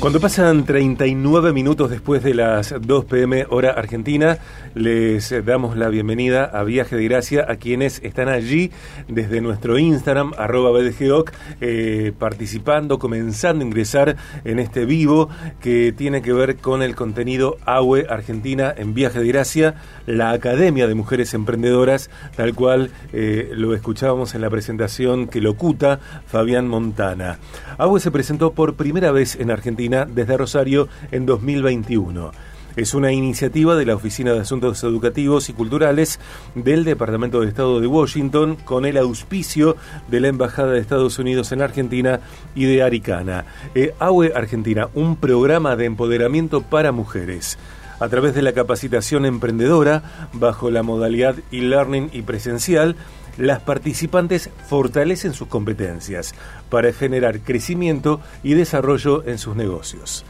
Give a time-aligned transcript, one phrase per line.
[0.00, 4.38] Cuando pasan 39 minutos después de las 2 pm hora argentina,
[4.76, 8.70] les damos la bienvenida a Viaje de Gracia a quienes están allí
[9.08, 15.30] desde nuestro Instagram, arroba BDGOC, eh, participando, comenzando a ingresar en este vivo
[15.60, 19.74] que tiene que ver con el contenido AWE Argentina en Viaje de Gracia,
[20.06, 25.98] la Academia de Mujeres Emprendedoras, tal cual eh, lo escuchábamos en la presentación que locuta
[26.28, 27.38] Fabián Montana.
[27.78, 32.30] AWE se presentó por primera vez en Argentina desde Rosario en 2021.
[32.76, 36.20] Es una iniciativa de la Oficina de Asuntos Educativos y Culturales
[36.54, 39.76] del Departamento de Estado de Washington con el auspicio
[40.08, 42.20] de la Embajada de Estados Unidos en Argentina
[42.54, 43.46] y de Aricana.
[43.74, 47.58] Eh, AUE Argentina, un programa de empoderamiento para mujeres.
[48.00, 52.94] A través de la capacitación emprendedora, bajo la modalidad e-learning y presencial,
[53.38, 56.34] las participantes fortalecen sus competencias
[56.68, 60.24] para generar crecimiento y desarrollo en sus negocios.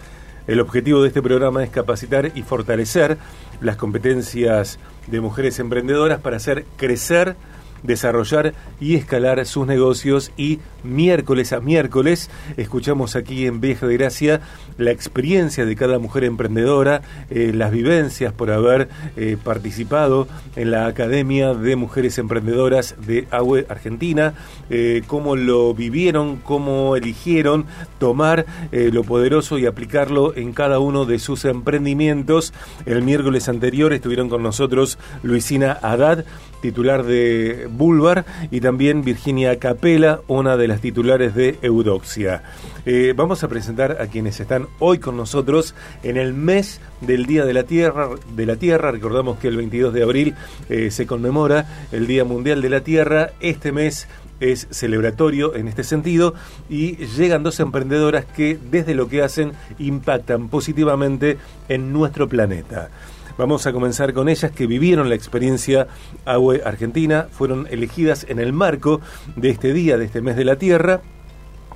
[0.47, 3.19] El objetivo de este programa es capacitar y fortalecer
[3.61, 7.37] las competencias de mujeres emprendedoras para hacer crecer
[7.83, 14.41] desarrollar y escalar sus negocios y miércoles a miércoles escuchamos aquí en Vieja de Gracia
[14.79, 20.87] la experiencia de cada mujer emprendedora, eh, las vivencias por haber eh, participado en la
[20.87, 24.35] Academia de Mujeres Emprendedoras de AUE Argentina,
[24.71, 27.67] eh, cómo lo vivieron, cómo eligieron
[27.99, 32.53] tomar lo poderoso y aplicarlo en cada uno de sus emprendimientos.
[32.87, 36.25] El miércoles anterior estuvieron con nosotros Luisina Haddad,
[36.61, 42.43] titular de Bulvar, y también Virginia Capela, una de las titulares de Eudoxia.
[42.85, 47.45] Eh, vamos a presentar a quienes están hoy con nosotros en el mes del Día
[47.45, 48.09] de la Tierra.
[48.35, 48.91] De la Tierra.
[48.91, 50.35] Recordamos que el 22 de abril
[50.69, 53.31] eh, se conmemora el Día Mundial de la Tierra.
[53.41, 54.09] Este mes
[54.41, 56.35] es celebratorio en este sentido
[56.69, 61.39] y llegan dos emprendedoras que desde lo que hacen impactan positivamente
[61.69, 62.91] en nuestro planeta.
[63.39, 65.87] Vamos a comenzar con ellas que vivieron la experiencia
[66.25, 69.01] AWE Argentina, fueron elegidas en el marco
[69.37, 71.03] de este día, de este mes de la Tierra.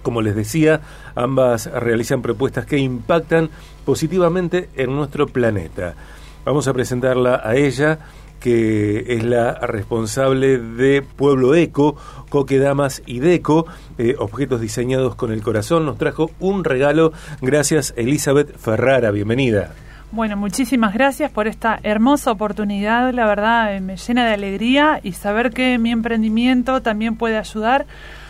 [0.03, 0.81] Como les decía,
[1.15, 3.49] ambas realizan propuestas que impactan
[3.85, 5.95] positivamente en nuestro planeta.
[6.45, 8.01] Vamos a presentarla a ella
[8.41, 11.95] que es la responsable de Pueblo Eco,
[12.29, 13.67] Coque Damas y Deco,
[13.99, 15.87] eh, objetos diseñados con el corazón.
[15.87, 17.13] Nos trajo un regalo.
[17.41, 19.13] Gracias, Elizabeth Ferrara.
[19.13, 19.73] Bienvenida.
[20.13, 23.15] Bueno, muchísimas gracias por esta hermosa oportunidad.
[23.15, 27.87] La verdad eh, me llena de alegría y saber que mi emprendimiento también puede ayudar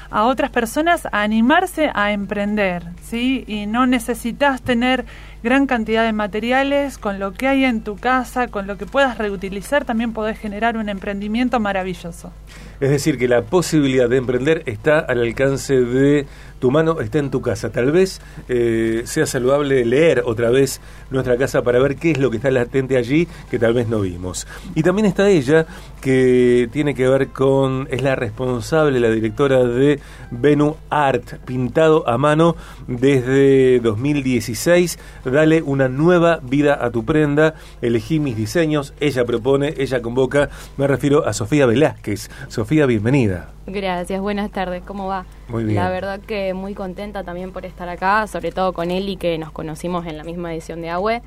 [0.08, 3.42] a otras personas a animarse a emprender, ¿sí?
[3.48, 5.06] Y no necesitas tener
[5.42, 9.18] gran cantidad de materiales, con lo que hay en tu casa, con lo que puedas
[9.18, 12.32] reutilizar, también podés generar un emprendimiento maravilloso.
[12.80, 16.26] Es decir, que la posibilidad de emprender está al alcance de
[16.62, 17.72] tu mano está en tu casa.
[17.72, 22.30] Tal vez eh, sea saludable leer otra vez nuestra casa para ver qué es lo
[22.30, 24.46] que está latente allí que tal vez no vimos.
[24.76, 25.66] Y también está ella,
[26.00, 29.98] que tiene que ver con, es la responsable, la directora de
[30.30, 32.54] Venu Art, pintado a mano
[32.86, 35.00] desde 2016.
[35.32, 40.86] Dale una nueva vida a tu prenda, elegí mis diseños, ella propone, ella convoca, me
[40.86, 42.28] refiero a Sofía Velázquez.
[42.48, 43.48] Sofía, bienvenida.
[43.66, 45.24] Gracias, buenas tardes, ¿cómo va?
[45.48, 45.76] Muy bien.
[45.76, 49.52] La verdad que muy contenta también por estar acá, sobre todo con Eli, que nos
[49.52, 51.22] conocimos en la misma edición de AWE.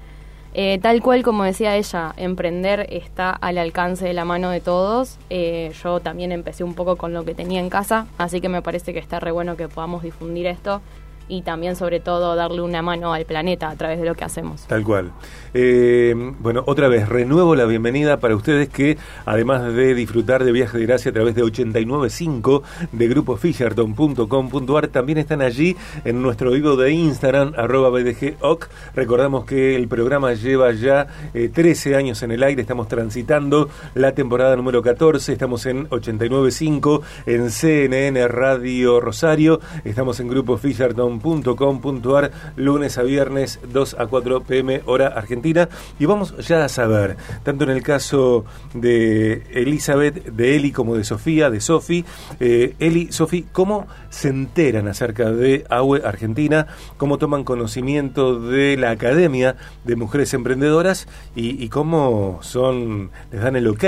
[0.54, 5.18] Eh, tal cual como decía ella, emprender está al alcance de la mano de todos.
[5.32, 8.62] Eh, yo también empecé un poco con lo que tenía en casa, así que me
[8.62, 10.84] parece que está re bueno que podamos difundir esto
[11.28, 14.64] y también sobre todo darle una mano al planeta a través de lo que hacemos.
[14.68, 15.12] Tal cual.
[15.54, 20.78] Eh, bueno, otra vez, renuevo la bienvenida para ustedes que además de disfrutar de Viaje
[20.78, 26.92] de Gracia a través de 895 de grupofisherton.com.ar, también están allí en nuestro vivo de
[26.92, 28.70] Instagram, arroba BDGOC.
[28.96, 34.14] Recordamos que el programa lleva ya 13 eh, años en el aire, estamos transitando la
[34.14, 42.32] temporada número 14, estamos en 895 en CNN Radio Rosario, estamos en Grupo Fisherton .com.ar
[42.56, 45.70] lunes a viernes 2 a 4 pm hora argentina.
[46.00, 51.04] Y vamos ya a saber tanto en el caso de Elizabeth de Eli como de
[51.04, 52.06] Sofía de Sofi.
[52.40, 56.68] Eh, Eli Sofi cómo se enteran acerca de AUE Argentina
[56.98, 63.68] cómo toman conocimiento de la Academia de Mujeres Emprendedoras y cómo son les dan el
[63.68, 63.84] ok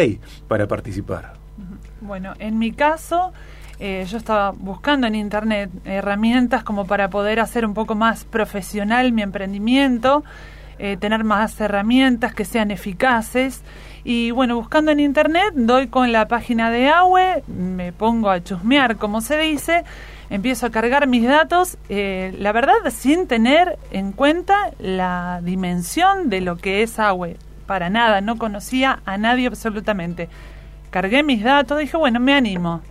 [0.48, 1.34] para participar.
[2.02, 3.34] Bueno en mi caso
[3.80, 9.12] eh, yo estaba buscando en internet herramientas como para poder hacer un poco más profesional
[9.12, 10.24] mi emprendimiento,
[10.80, 13.62] eh, tener más herramientas que sean eficaces.
[14.04, 18.98] Y bueno, buscando en internet, doy con la página de AWE, me pongo a chusmear,
[18.98, 19.84] como se dice,
[20.30, 26.42] empiezo a cargar mis datos, eh, la verdad sin tener en cuenta la dimensión de
[26.42, 27.30] lo que es agua.
[27.66, 30.30] Para nada, no conocía a nadie absolutamente.
[30.90, 32.82] Cargué mis datos, dije, bueno, me animo.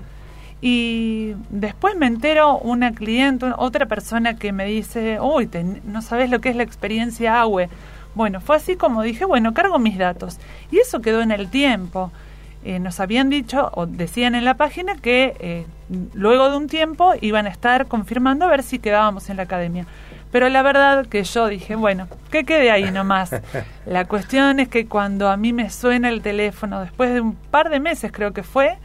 [0.61, 5.49] Y después me entero una cliente, otra persona que me dice, uy,
[5.85, 7.67] no sabes lo que es la experiencia agua.
[8.15, 10.39] Bueno, fue así como dije, bueno, cargo mis datos.
[10.71, 12.11] Y eso quedó en el tiempo.
[12.65, 15.67] Eh, nos habían dicho o decían en la página que eh,
[16.15, 19.87] luego de un tiempo iban a estar confirmando a ver si quedábamos en la academia.
[20.33, 23.31] Pero la verdad que yo dije, bueno, que quede ahí nomás.
[23.87, 27.71] La cuestión es que cuando a mí me suena el teléfono, después de un par
[27.71, 28.77] de meses creo que fue,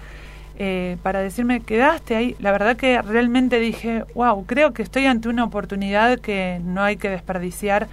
[0.63, 5.27] eh, para decirme, quedaste ahí, la verdad que realmente dije, wow, creo que estoy ante
[5.27, 7.87] una oportunidad que no hay que desperdiciar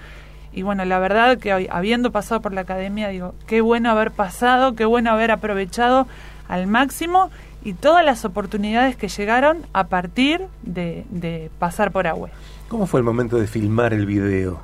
[0.53, 4.11] y bueno, la verdad que hoy, habiendo pasado por la academia, digo, qué bueno haber
[4.11, 6.07] pasado, qué bueno haber aprovechado
[6.47, 7.31] al máximo
[7.65, 12.29] y todas las oportunidades que llegaron a partir de, pasar por agua.
[12.69, 14.61] ¿Cómo fue el momento de filmar el video?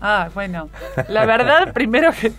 [0.00, 0.70] Ah, bueno,
[1.10, 2.32] la verdad, primero que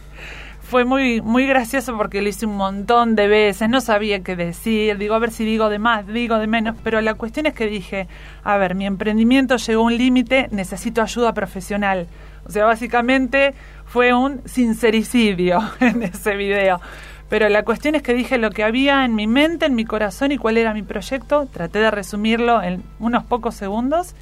[0.68, 4.98] fue muy muy gracioso porque lo hice un montón de veces, no sabía qué decir,
[4.98, 7.68] digo, a ver si digo de más, digo de menos, pero la cuestión es que
[7.68, 8.08] dije,
[8.44, 12.08] a ver, mi emprendimiento llegó a un límite, necesito ayuda profesional.
[12.48, 13.54] O sea, básicamente
[13.86, 16.82] fue un sincericidio en ese video.
[17.30, 20.32] Pero la cuestión es que dije lo que había en mi mente, en mi corazón
[20.32, 21.48] y cuál era mi proyecto.
[21.48, 24.16] Traté de resumirlo en unos pocos segundos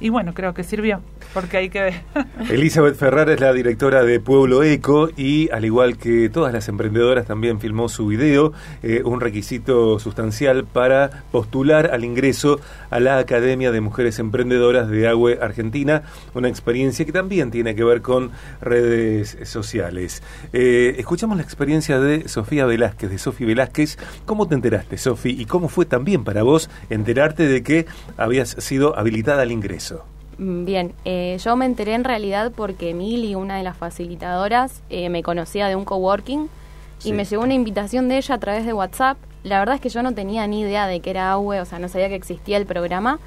[0.00, 1.00] y bueno, creo que sirvió,
[1.34, 1.94] porque hay que ver.
[2.50, 7.26] Elizabeth Ferrar es la directora de Pueblo Eco y al igual que todas las emprendedoras
[7.26, 8.52] también filmó su video,
[8.82, 12.60] eh, un requisito sustancial para postular al ingreso
[12.90, 16.04] a la Academia de Mujeres Emprendedoras de Agüe Argentina,
[16.34, 18.30] una experiencia que también tiene que ver con
[18.60, 20.22] redes sociales.
[20.52, 23.98] Eh, escuchamos la experiencia de Sofía Velázquez, de Sofía Velázquez.
[24.24, 25.32] ¿Cómo te enteraste, Sofía?
[25.32, 30.04] ¿Y cómo fue también para vos enterarte de que habías sido habilitada al ingreso?
[30.38, 35.08] Mm, bien, eh, yo me enteré en realidad porque Mili, una de las facilitadoras, eh,
[35.08, 36.48] me conocía de un coworking
[37.04, 39.18] y me llegó una invitación de ella a través de WhatsApp.
[39.42, 41.78] La verdad es que yo no tenía ni idea de qué era AUE, o sea,
[41.78, 43.18] no sabía que existía el programa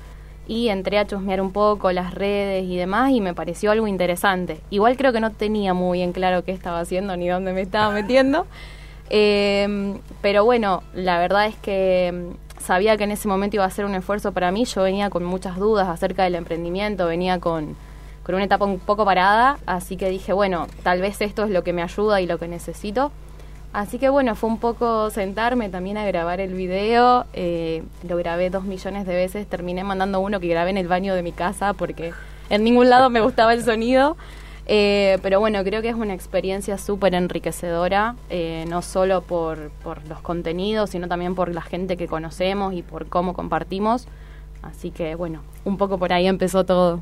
[0.48, 4.62] y entré a chusmear un poco las redes y demás y me pareció algo interesante.
[4.72, 7.94] Igual creo que no tenía muy bien claro qué estaba haciendo ni dónde me estaba
[7.94, 8.46] metiendo.
[9.10, 12.34] Eh, pero bueno, la verdad es que
[12.68, 14.66] sabía que en ese momento iba a ser un esfuerzo para mí.
[14.66, 17.78] Yo venía con muchas dudas acerca del emprendimiento, venía con,
[18.24, 21.64] con una etapa un poco parada, así que dije, bueno, tal vez esto es lo
[21.64, 23.12] que me ayuda y lo que necesito.
[23.72, 27.26] Así que bueno, fue un poco sentarme también a grabar el video.
[27.34, 29.48] Eh, lo grabé dos millones de veces.
[29.48, 32.12] Terminé mandando uno que grabé en el baño de mi casa porque
[32.50, 34.18] en ningún lado me gustaba el sonido.
[34.70, 40.06] Eh, pero bueno, creo que es una experiencia súper enriquecedora, eh, no solo por, por
[40.08, 44.08] los contenidos, sino también por la gente que conocemos y por cómo compartimos.
[44.62, 47.00] Así que bueno, un poco por ahí empezó todo.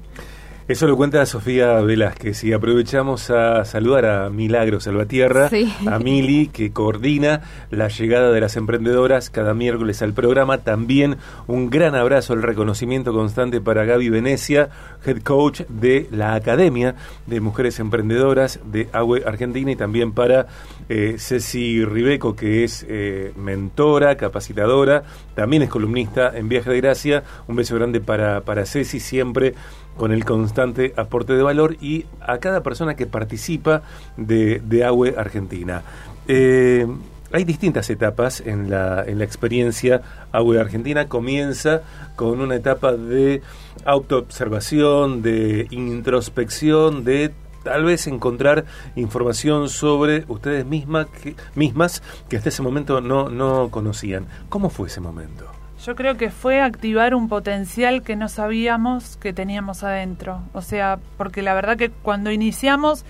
[0.68, 5.48] Eso lo cuenta Sofía Velázquez y aprovechamos a saludar a Milagro Salvatierra,
[5.86, 10.58] a Mili, que coordina la llegada de las emprendedoras cada miércoles al programa.
[10.58, 14.70] También un gran abrazo, el reconocimiento constante para Gaby Venecia,
[15.06, 16.96] head coach de la Academia
[17.28, 20.48] de Mujeres Emprendedoras de AWE Argentina y también para
[20.90, 25.04] eh, Ceci Ribeco, que es eh, mentora, capacitadora,
[25.36, 27.24] también es columnista en Viaje de Gracia.
[27.48, 29.54] Un beso grande para, para Ceci, siempre
[29.98, 33.82] con el constante aporte de valor y a cada persona que participa
[34.18, 35.84] de, de AWE Argentina.
[36.28, 36.88] Eh,
[37.32, 41.08] hay distintas etapas en la, en la experiencia AWE Argentina.
[41.08, 41.82] Comienza
[42.16, 43.42] con una etapa de
[43.84, 47.34] autoobservación, de introspección, de
[47.64, 53.70] tal vez encontrar información sobre ustedes mismas que, mismas que hasta ese momento no, no
[53.70, 54.28] conocían.
[54.50, 55.46] ¿Cómo fue ese momento?
[55.86, 60.42] Yo creo que fue activar un potencial que no sabíamos que teníamos adentro.
[60.54, 63.06] O sea, porque la verdad que cuando iniciamos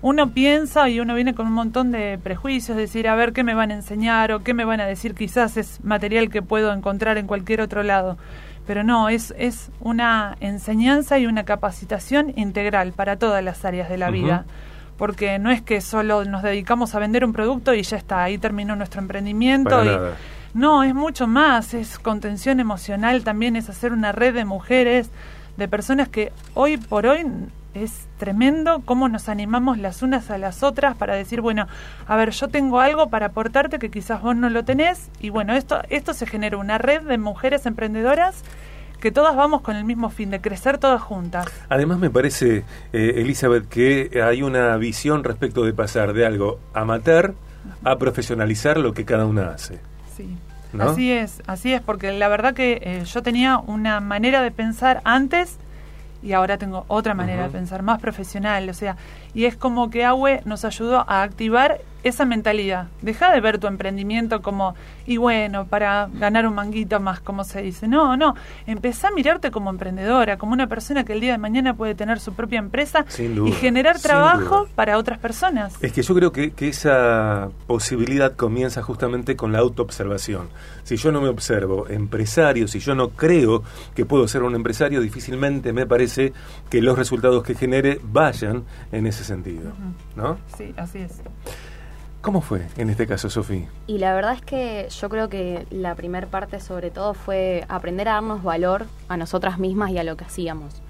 [0.00, 3.54] uno piensa y uno viene con un montón de prejuicios, decir, a ver qué me
[3.54, 7.18] van a enseñar o qué me van a decir, quizás es material que puedo encontrar
[7.18, 8.16] en cualquier otro lado.
[8.64, 13.98] Pero no, es, es una enseñanza y una capacitación integral para todas las áreas de
[13.98, 14.44] la vida.
[14.96, 18.38] Porque no es que solo nos dedicamos a vender un producto y ya está, ahí
[18.38, 19.84] terminó nuestro emprendimiento.
[19.84, 19.98] y,
[20.54, 25.10] no, es mucho más, es contención emocional, también es hacer una red de mujeres,
[25.56, 27.26] de personas que hoy por hoy
[27.74, 31.68] es tremendo cómo nos animamos las unas a las otras para decir, bueno,
[32.06, 35.54] a ver, yo tengo algo para aportarte que quizás vos no lo tenés y bueno,
[35.54, 38.42] esto esto se genera una red de mujeres emprendedoras
[39.00, 41.46] que todas vamos con el mismo fin de crecer todas juntas.
[41.68, 47.34] Además me parece, eh, Elizabeth, que hay una visión respecto de pasar de algo amateur
[47.84, 49.89] a profesionalizar lo que cada una hace.
[50.72, 50.90] ¿No?
[50.90, 55.00] Así es, así es, porque la verdad que eh, yo tenía una manera de pensar
[55.04, 55.58] antes
[56.22, 58.96] y ahora tengo otra manera de pensar, más profesional, o sea,
[59.34, 62.88] y es como que AWE nos ayudó a activar esa mentalidad.
[63.02, 64.74] Deja de ver tu emprendimiento como,
[65.06, 67.88] y bueno, para ganar un manguito más, como se dice.
[67.88, 68.34] No, no,
[68.66, 72.20] empezá a mirarte como emprendedora, como una persona que el día de mañana puede tener
[72.20, 75.74] su propia empresa duda, y generar trabajo para otras personas.
[75.82, 80.48] Es que yo creo que, que esa posibilidad comienza justamente con la autoobservación.
[80.84, 83.62] Si yo no me observo empresario, si yo no creo
[83.94, 86.32] que puedo ser un empresario, difícilmente me parece
[86.68, 89.72] que los resultados que genere vayan en ese sentido.
[90.16, 90.38] ¿No?
[90.56, 91.22] Sí, así es.
[92.20, 93.68] ¿Cómo fue en este caso, Sofía?
[93.86, 98.08] Y la verdad es que yo creo que la primer parte sobre todo fue aprender
[98.08, 100.82] a darnos valor a nosotras mismas y a lo que hacíamos.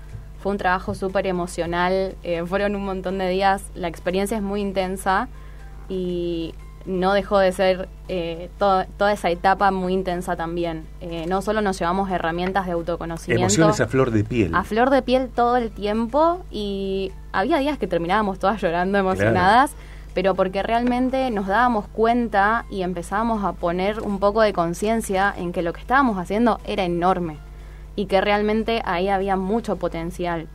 [0.43, 4.61] Fue un trabajo súper emocional, eh, fueron un montón de días, la experiencia es muy
[4.61, 5.29] intensa
[5.89, 6.55] y
[6.87, 10.85] no dejó de ser eh, to- toda esa etapa muy intensa también.
[11.01, 14.55] Eh, no solo nos llevamos herramientas de autoconocimiento Emociones a flor de piel.
[14.55, 19.73] a flor de piel todo el tiempo y había días que terminábamos todas llorando emocionadas,
[20.15, 25.53] pero porque realmente nos dábamos cuenta y empezábamos a poner un poco de conciencia en
[25.53, 27.37] que lo que estábamos haciendo era enorme
[27.95, 30.49] y que realmente ahí había mucho potencial.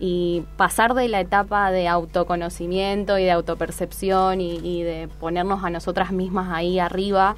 [0.00, 5.70] Y pasar de la etapa de autoconocimiento y de autopercepción y, y de ponernos a
[5.70, 7.36] nosotras mismas ahí arriba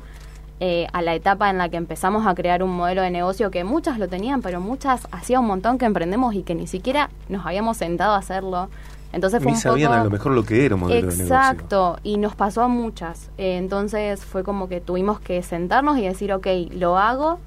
[0.65, 3.65] eh, a la etapa en la que empezamos a crear un modelo de negocio que
[3.65, 7.45] muchas lo tenían, pero muchas hacía un montón que emprendemos y que ni siquiera nos
[7.45, 8.69] habíamos sentado a hacerlo.
[9.13, 10.01] Entonces fue Ni un sabían poco...
[10.01, 11.25] a lo mejor lo que era un modelo de negocio.
[11.25, 13.33] Exacto, y nos pasó a muchas.
[13.39, 17.41] Eh, entonces fue como que tuvimos que sentarnos y decir, ok, lo hago.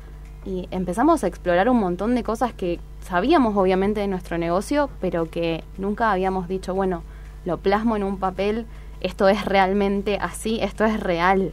[0.46, 5.30] Y empezamos a explorar un montón de cosas que sabíamos obviamente de nuestro negocio, pero
[5.30, 7.04] que nunca habíamos dicho, bueno,
[7.46, 8.66] lo plasmo en un papel,
[9.00, 11.52] esto es realmente así, esto es real.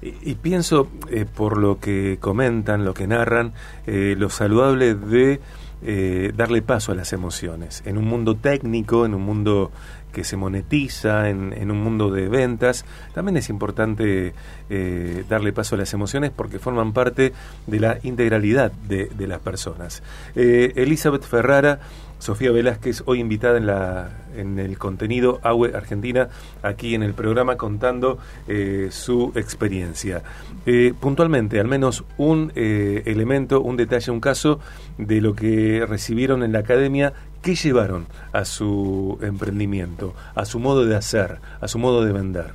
[0.00, 3.52] Y, pienso, eh, por lo que comentan, lo que narran,
[3.86, 5.40] eh, lo saludable de
[5.82, 7.82] eh, darle paso a las emociones.
[7.86, 9.70] En un mundo técnico, en un mundo
[10.14, 14.32] que se monetiza, en, un mundo de ventas, también es importante
[14.70, 17.32] eh, darle paso a las emociones porque forman parte
[17.66, 20.02] de la integralidad de, de las personas.
[20.36, 21.80] Eh, Elizabeth Ferrara,
[22.24, 26.30] Sofía Velázquez, hoy invitada en, la, en el contenido AWE Argentina,
[26.62, 28.16] aquí en el programa contando
[28.48, 30.22] eh, su experiencia.
[30.64, 34.58] Eh, puntualmente, al menos un eh, elemento, un detalle, un caso
[34.96, 37.12] de lo que recibieron en la academia,
[37.42, 42.54] ¿qué llevaron a su emprendimiento, a su modo de hacer, a su modo de vender?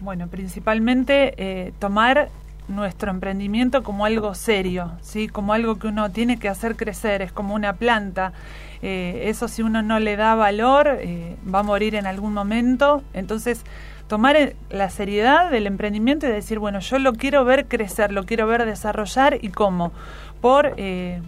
[0.00, 2.30] Bueno, principalmente eh, tomar
[2.68, 5.28] nuestro emprendimiento como algo serio, ¿sí?
[5.28, 8.32] como algo que uno tiene que hacer crecer, es como una planta.
[8.82, 13.02] Eh, eso si uno no le da valor, eh, va a morir en algún momento.
[13.12, 13.64] Entonces,
[14.08, 18.24] tomar eh, la seriedad del emprendimiento y decir, bueno, yo lo quiero ver crecer, lo
[18.24, 19.92] quiero ver desarrollar y cómo.
[20.40, 21.20] Por eh,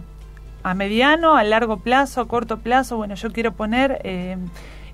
[0.63, 4.01] a mediano, a largo plazo, a corto plazo, bueno, yo quiero poner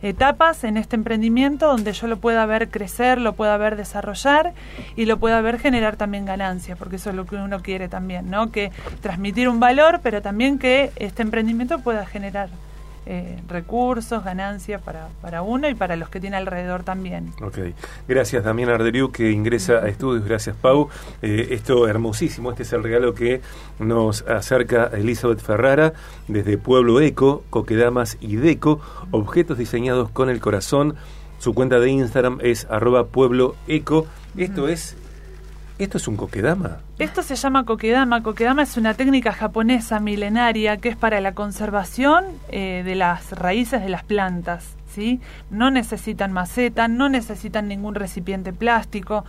[0.01, 4.53] etapas en este emprendimiento donde yo lo pueda ver crecer, lo pueda ver desarrollar
[4.95, 8.29] y lo pueda ver generar también ganancias, porque eso es lo que uno quiere también,
[8.29, 8.51] ¿no?
[8.51, 12.49] Que transmitir un valor, pero también que este emprendimiento pueda generar
[13.09, 17.31] eh, recursos, ganancias para, para uno y para los que tiene alrededor también.
[17.41, 17.57] Ok,
[18.05, 20.89] gracias Damián Arderiu que ingresa a estudios, gracias Pau.
[21.21, 23.39] Eh, esto hermosísimo, este es el regalo que
[23.79, 25.93] nos acerca Elizabeth Ferrara
[26.27, 30.95] desde Pueblo Eco, Coquedamas y Deco, objetos diseñados con el corazón.
[31.39, 34.05] Su cuenta de Instagram es arroba Pueblo Eco.
[34.35, 34.97] Esto es,
[35.79, 36.77] esto es un coquedama.
[36.99, 38.23] Esto se llama kokedama.
[38.23, 43.81] Kokedama es una técnica japonesa milenaria que es para la conservación eh, de las raíces
[43.81, 44.75] de las plantas.
[44.89, 45.19] ¿sí?
[45.51, 49.23] No necesitan maceta, no necesitan ningún recipiente plástico.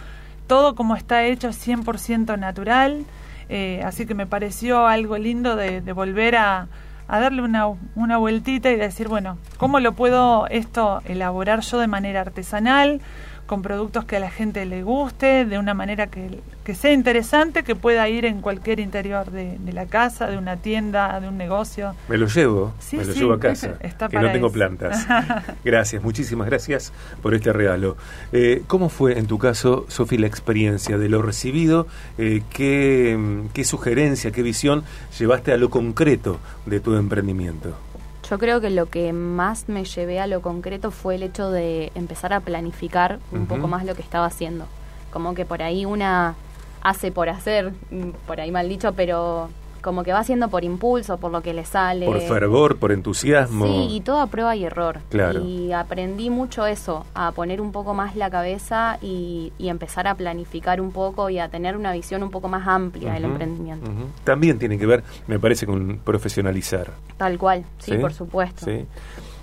[0.47, 3.05] Todo como está hecho es 100% natural.
[3.51, 6.69] eh, así que me pareció algo lindo de, de volver a,
[7.09, 11.87] a darle una, una vueltita y decir, bueno, ¿cómo lo puedo esto elaborar yo de
[11.87, 13.01] manera artesanal?
[13.49, 17.65] Con productos que a la gente le guste, de una manera que, que sea interesante,
[17.65, 21.39] que pueda ir en cualquier interior de, de, la casa, de una tienda, de un
[21.39, 21.95] negocio.
[22.09, 24.53] Me lo llevo, sí, me lo sí, llevo a casa, está que para no tengo
[24.53, 25.07] plantas.
[25.65, 27.97] Gracias, muchísimas gracias por este regalo.
[28.33, 31.87] Eh, ¿Cómo fue en tu caso, Sofi, la experiencia de lo recibido?
[32.19, 33.19] Eh, ¿qué,
[33.55, 34.85] ¿Qué sugerencia, qué visión
[35.19, 37.88] llevaste a lo concreto de tu emprendimiento?
[38.29, 41.91] Yo creo que lo que más me llevé a lo concreto fue el hecho de
[41.95, 44.67] empezar a planificar un poco más lo que estaba haciendo.
[45.11, 46.35] Como que por ahí una
[46.83, 49.49] hace por hacer, mm, por ahí mal dicho, pero
[49.83, 52.07] como que va haciendo por impulso, por lo que le sale.
[52.07, 53.67] Por fervor, por entusiasmo.
[53.67, 55.01] Sí, y todo a prueba y error.
[55.09, 55.45] Claro.
[55.45, 60.15] Y aprendí mucho eso, a poner un poco más la cabeza y, y empezar a
[60.15, 63.91] planificar un poco y a tener una visión un poco más amplia del emprendimiento.
[64.25, 66.93] También tiene que ver, me parece, con profesionalizar.
[67.17, 68.65] Tal cual, sí, por supuesto.
[68.65, 68.87] Sí.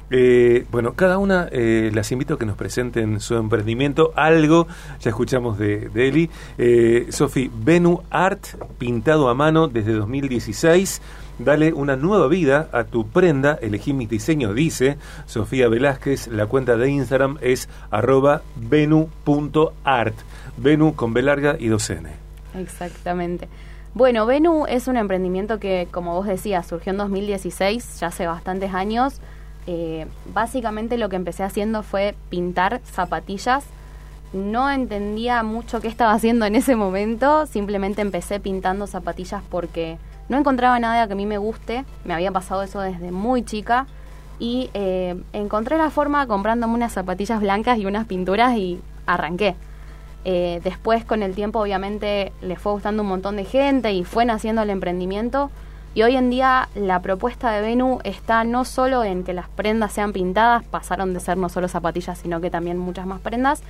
[0.09, 4.67] Eh, bueno, cada una eh, las invito a que nos presenten su emprendimiento, algo,
[4.99, 6.29] ya escuchamos de, de Eli.
[6.57, 8.45] Eh, Sofi, Venu Art,
[8.77, 11.01] pintado a mano desde 2016.
[11.37, 16.27] Dale una nueva vida a tu prenda, elegí mi diseño, dice Sofía Velázquez.
[16.27, 20.15] La cuenta de Instagram es arroba venu.art.
[20.57, 22.09] Venu con B larga y dos N.
[22.53, 23.49] Exactamente.
[23.93, 28.73] Bueno, Venu es un emprendimiento que, como vos decías, surgió en 2016, ya hace bastantes
[28.73, 29.19] años.
[29.67, 33.65] Eh, básicamente lo que empecé haciendo fue pintar zapatillas.
[34.33, 40.37] No entendía mucho qué estaba haciendo en ese momento, simplemente empecé pintando zapatillas porque no
[40.37, 43.87] encontraba nada que a mí me guste, me había pasado eso desde muy chica
[44.39, 49.55] y eh, encontré la forma comprándome unas zapatillas blancas y unas pinturas y arranqué.
[50.25, 54.25] Eh, después, con el tiempo, obviamente, le fue gustando un montón de gente y fue
[54.25, 55.51] naciendo el emprendimiento.
[55.95, 59.93] Y hoy en día la propuesta de Venu está no solo en que las prendas
[59.93, 63.63] sean pintadas, pasaron de ser no solo zapatillas, sino que también muchas más prendas,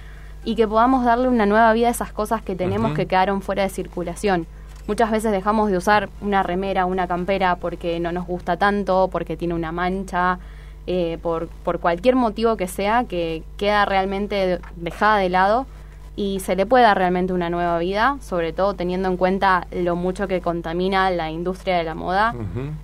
[0.43, 3.61] y que podamos darle una nueva vida a esas cosas que tenemos que quedaron fuera
[3.61, 4.47] de circulación.
[4.87, 9.37] Muchas veces dejamos de usar una remera, una campera porque no nos gusta tanto, porque
[9.37, 10.39] tiene una mancha,
[10.87, 15.67] eh, por, por cualquier motivo que sea, que queda realmente dejada de lado
[16.15, 19.95] y se le puede dar realmente una nueva vida, sobre todo teniendo en cuenta lo
[19.95, 22.33] mucho que contamina la industria de la moda.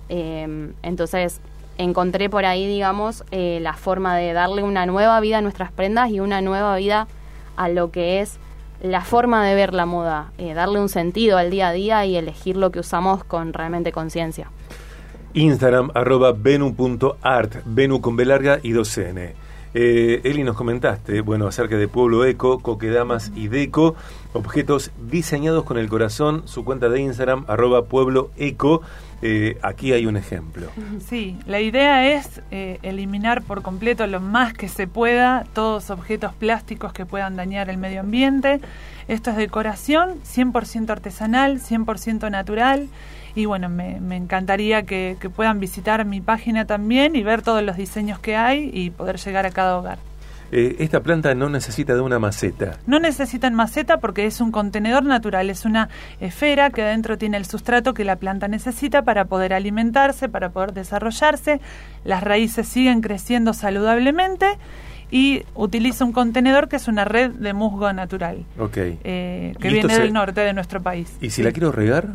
[0.08, 1.40] Eh, entonces
[1.78, 6.10] encontré por ahí, digamos, eh, la forma de darle una nueva vida a nuestras prendas
[6.10, 7.06] y una nueva vida
[7.56, 8.38] a lo que es
[8.82, 12.16] la forma de ver la moda, eh, darle un sentido al día a día y
[12.16, 14.50] elegir lo que usamos con realmente conciencia.
[15.34, 19.32] Instagram arroba venu.art, venu con B larga y 2N.
[19.74, 23.94] Eh, Eli, nos comentaste, bueno, acerca de Pueblo Eco, Coquedamas y Deco,
[24.34, 28.82] objetos diseñados con el corazón, su cuenta de Instagram, arroba Pueblo Eco.
[29.22, 30.68] Eh, aquí hay un ejemplo.
[31.08, 36.32] Sí, la idea es eh, eliminar por completo lo más que se pueda todos objetos
[36.34, 38.60] plásticos que puedan dañar el medio ambiente.
[39.08, 42.88] Esto es decoración 100% artesanal, 100% natural.
[43.34, 47.62] Y bueno, me, me encantaría que, que puedan visitar mi página también y ver todos
[47.62, 49.98] los diseños que hay y poder llegar a cada hogar.
[50.54, 52.76] Eh, esta planta no necesita de una maceta.
[52.86, 55.88] No necesitan maceta porque es un contenedor natural, es una
[56.20, 60.74] esfera que adentro tiene el sustrato que la planta necesita para poder alimentarse, para poder
[60.74, 61.58] desarrollarse.
[62.04, 64.58] Las raíces siguen creciendo saludablemente
[65.10, 68.44] y utiliza un contenedor que es una red de musgo natural.
[68.58, 68.76] Ok.
[68.76, 71.16] eh, que ¿Y esto viene se- del norte de nuestro país.
[71.22, 71.42] ¿Y si Sí.
[71.44, 72.08] la quiero regar?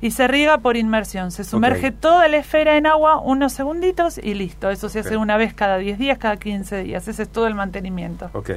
[0.00, 1.30] Y se riega por inmersión.
[1.30, 4.70] Se sumerge toda la esfera en agua unos segunditos y listo.
[4.70, 7.08] Eso se hace una vez cada 10 días, cada 15 días.
[7.08, 8.30] Ese es todo el mantenimiento.
[8.32, 8.50] Ok.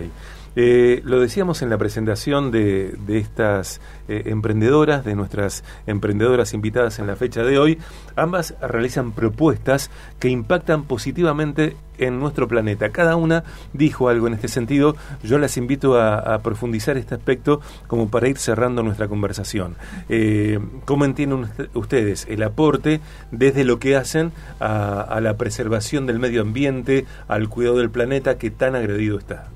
[0.60, 7.06] Eh, lo decíamos en la presentación de, estas eh, emprendedoras, de nuestras emprendedoras invitadas en
[7.06, 7.78] la fecha de hoy.
[8.16, 12.90] Ambas realizan propuestas que impactan positivamente en nuestro planeta.
[12.90, 13.44] Cada una
[13.74, 14.96] dijo algo en este sentido.
[15.22, 19.76] Yo las invito a, a profundizar este aspecto como para ir cerrando nuestra conversación.
[20.10, 26.18] Eh, ¿Cómo entienden ust- ustedes el aporte desde lo que hacen a la preservación del
[26.18, 29.50] medio ambiente, al cuidado del planeta que tan agredido está?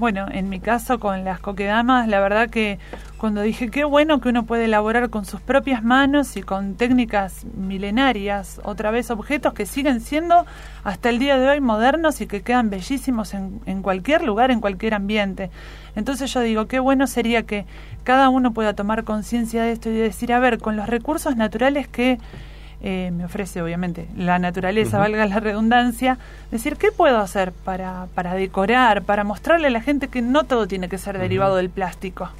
[0.00, 2.78] Bueno, en mi caso con las coquedamas, la verdad que
[3.18, 7.44] cuando dije qué bueno que uno puede elaborar con sus propias manos y con técnicas
[7.54, 10.46] milenarias, otra vez objetos que siguen siendo
[10.84, 14.62] hasta el día de hoy modernos y que quedan bellísimos en, en cualquier lugar, en
[14.62, 15.50] cualquier ambiente.
[15.94, 17.66] Entonces yo digo, qué bueno sería que
[18.02, 21.88] cada uno pueda tomar conciencia de esto y decir, a ver, con los recursos naturales
[21.88, 22.18] que
[22.82, 26.18] eh, me ofrece obviamente la naturaleza, valga la redundancia,
[26.50, 30.66] decir qué puedo hacer para, para decorar, para mostrarle a la gente que no todo
[30.66, 32.30] tiene que ser derivado del plástico.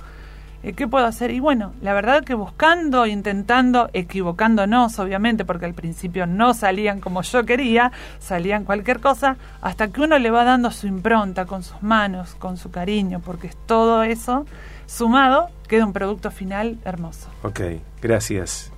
[0.62, 1.30] Eh, ¿Qué puedo hacer?
[1.30, 7.22] Y bueno, la verdad que buscando, intentando, equivocándonos obviamente, porque al principio no salían como
[7.22, 11.82] yo quería, salían cualquier cosa, hasta que uno le va dando su impronta con sus
[11.82, 14.46] manos, con su cariño, porque es todo eso
[14.86, 17.28] sumado, queda un producto final hermoso.
[17.42, 17.60] Ok,
[18.02, 18.70] gracias.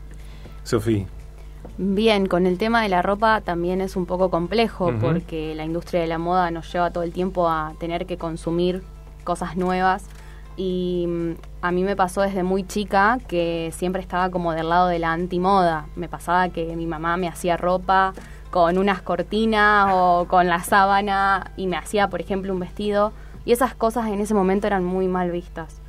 [0.62, 1.06] Sofía.
[1.78, 6.02] Bien, con el tema de la ropa también es un poco complejo porque la industria
[6.02, 8.82] de la moda nos lleva todo el tiempo a tener que consumir
[9.24, 10.04] cosas nuevas
[10.56, 11.32] y mm,
[11.62, 15.12] a mí me pasó desde muy chica que siempre estaba como del lado de la
[15.12, 15.86] antimoda.
[15.96, 18.12] Me pasaba que mi mamá me hacía ropa
[18.50, 23.12] con unas cortinas o con la sábana y me hacía, por ejemplo, un vestido
[23.46, 25.80] y esas cosas en ese momento eran muy mal vistas.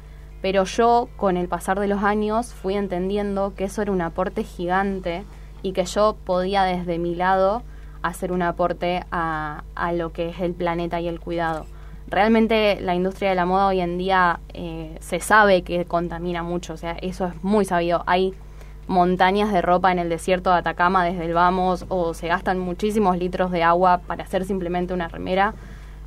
[0.41, 4.43] Pero yo, con el pasar de los años, fui entendiendo que eso era un aporte
[4.43, 5.23] gigante
[5.63, 7.63] y que yo podía desde mi lado
[8.03, 11.65] hacer un aporte a, a lo que es el planeta y el cuidado.
[12.07, 16.73] Realmente la industria de la moda hoy en día eh, se sabe que contamina mucho,
[16.73, 18.03] o sea, eso es muy sabido.
[18.05, 18.33] Hay
[18.87, 23.17] montañas de ropa en el desierto de Atacama desde el Vamos o se gastan muchísimos
[23.17, 25.53] litros de agua para hacer simplemente una remera.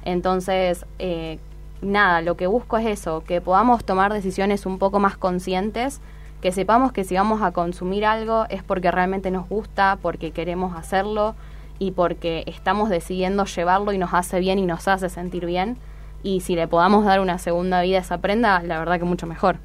[0.04, 1.38] Entonces, eh,
[1.80, 6.00] nada, lo que busco es eso, que podamos tomar decisiones un poco más conscientes,
[6.46, 10.76] que sepamos que si vamos a consumir algo es porque realmente nos gusta, porque queremos
[10.76, 11.34] hacerlo
[11.80, 15.76] y porque estamos decidiendo llevarlo y nos hace bien y nos hace sentir bien.
[16.22, 19.26] Y si le podamos dar una segunda vida a esa prenda, la verdad que mucho
[19.26, 19.58] mejor.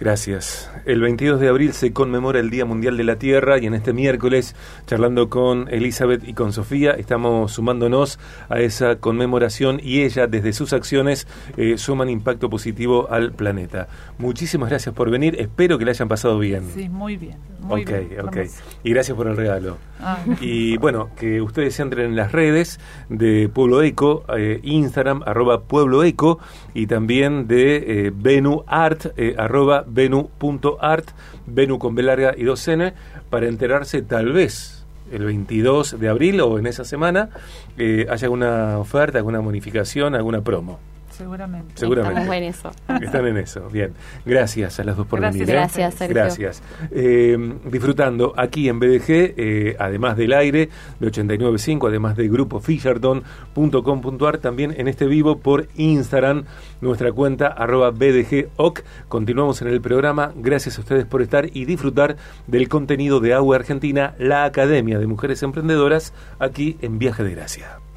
[0.00, 0.70] Gracias.
[0.86, 3.92] El 22 de abril se conmemora el Día Mundial de la Tierra y en este
[3.92, 10.54] miércoles, charlando con Elizabeth y con Sofía, estamos sumándonos a esa conmemoración y ella, desde
[10.54, 13.88] sus acciones, eh, suman impacto positivo al planeta.
[14.16, 15.36] Muchísimas gracias por venir.
[15.38, 16.64] Espero que le hayan pasado bien.
[16.74, 17.36] Sí, muy bien.
[17.70, 18.36] Muy ok, bien, ok.
[18.36, 18.62] hermoso.
[18.82, 19.76] Y gracias por el regalo.
[20.00, 20.18] Ah.
[20.40, 22.78] Y bueno, que ustedes entren en las redes
[23.08, 26.38] de Pueblo Eco, eh, Instagram, arroba Pueblo Eco,
[26.74, 31.08] y también de eh, Venu Art, eh, arroba Venu.art,
[31.46, 32.92] Venu con B larga y dos N,
[33.30, 34.80] para enterarse tal vez
[35.10, 37.30] el 22 de abril o en esa semana
[37.76, 40.78] eh, haya alguna oferta, alguna bonificación, alguna promo.
[41.20, 41.72] Seguramente.
[41.74, 42.20] Seguramente.
[42.20, 42.70] Estamos en eso.
[43.02, 43.68] Están en eso.
[43.68, 43.92] Bien.
[44.24, 45.46] Gracias a las dos por Gracias.
[45.46, 45.54] venir.
[45.54, 45.58] ¿eh?
[45.58, 46.14] Gracias, Sergio.
[46.14, 46.62] Gracias.
[46.90, 54.38] Eh, disfrutando aquí en BDG, eh, además del aire de 89.5, además de grupo Fisherton.com.ar,
[54.38, 56.44] también en este vivo por Instagram,
[56.80, 58.82] nuestra cuenta arroba BDGOC.
[59.08, 60.32] Continuamos en el programa.
[60.36, 65.06] Gracias a ustedes por estar y disfrutar del contenido de Agua Argentina, la Academia de
[65.06, 67.79] Mujeres Emprendedoras, aquí en Viaje de Gracia.